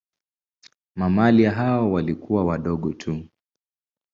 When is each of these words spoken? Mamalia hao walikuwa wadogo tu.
Mamalia 0.95 1.51
hao 1.51 1.91
walikuwa 1.91 2.45
wadogo 2.45 2.93
tu. 2.93 3.23